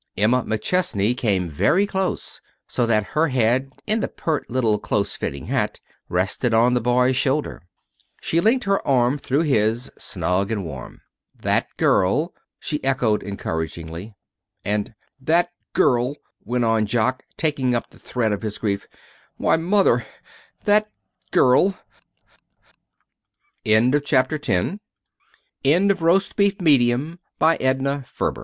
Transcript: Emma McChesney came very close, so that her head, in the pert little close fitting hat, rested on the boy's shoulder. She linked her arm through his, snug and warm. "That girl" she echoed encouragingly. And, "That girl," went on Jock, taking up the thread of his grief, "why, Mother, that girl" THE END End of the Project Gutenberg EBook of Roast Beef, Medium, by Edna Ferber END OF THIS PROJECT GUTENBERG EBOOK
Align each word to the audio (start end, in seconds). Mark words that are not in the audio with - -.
Emma 0.17 0.41
McChesney 0.41 1.15
came 1.15 1.47
very 1.47 1.85
close, 1.85 2.41
so 2.67 2.87
that 2.87 3.03
her 3.13 3.27
head, 3.27 3.69
in 3.85 3.99
the 3.99 4.07
pert 4.07 4.49
little 4.49 4.79
close 4.79 5.15
fitting 5.15 5.45
hat, 5.45 5.79
rested 6.09 6.55
on 6.55 6.73
the 6.73 6.81
boy's 6.81 7.15
shoulder. 7.15 7.61
She 8.19 8.41
linked 8.41 8.65
her 8.65 8.81
arm 8.87 9.19
through 9.19 9.41
his, 9.43 9.91
snug 9.99 10.51
and 10.51 10.65
warm. 10.65 11.01
"That 11.39 11.67
girl" 11.77 12.33
she 12.59 12.83
echoed 12.83 13.21
encouragingly. 13.21 14.15
And, 14.65 14.95
"That 15.19 15.51
girl," 15.73 16.15
went 16.43 16.65
on 16.65 16.87
Jock, 16.87 17.23
taking 17.37 17.75
up 17.75 17.91
the 17.91 17.99
thread 17.99 18.31
of 18.31 18.41
his 18.41 18.57
grief, 18.57 18.87
"why, 19.37 19.55
Mother, 19.55 20.03
that 20.65 20.89
girl" 21.29 21.77
THE 23.63 23.75
END 23.75 23.93
End 23.93 23.93
of 23.93 24.01
the 24.01 24.07
Project 24.07 24.47
Gutenberg 24.47 24.79
EBook 25.63 25.91
of 25.91 26.01
Roast 26.01 26.35
Beef, 26.35 26.59
Medium, 26.59 27.19
by 27.37 27.57
Edna 27.57 27.59
Ferber 27.59 27.69
END 27.69 27.77
OF 27.77 27.77
THIS 27.77 27.77
PROJECT 27.77 28.09
GUTENBERG 28.09 28.19
EBOOK 28.19 28.37